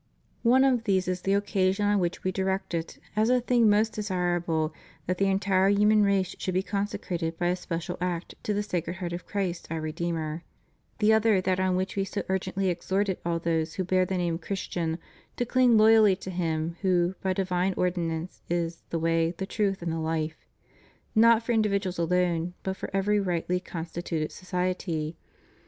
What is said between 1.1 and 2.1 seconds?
the occasion on